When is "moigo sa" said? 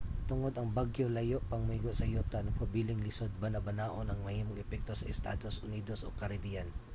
1.67-2.09